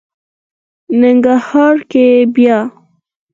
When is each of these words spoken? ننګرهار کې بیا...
ننګرهار 0.99 1.75
کې 1.91 2.05
بیا... 2.33 2.59